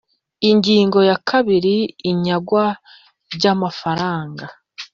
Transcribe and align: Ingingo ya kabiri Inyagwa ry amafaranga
Ingingo 0.49 0.99
ya 1.09 1.17
kabiri 1.29 1.75
Inyagwa 2.09 2.65
ry 3.33 3.45
amafaranga 3.53 4.45